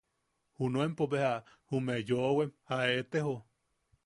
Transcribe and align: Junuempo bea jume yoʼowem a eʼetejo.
Junuempo 0.61 1.07
bea 1.11 1.29
jume 1.69 1.95
yoʼowem 2.09 2.51
a 2.75 2.77
eʼetejo. 2.89 3.35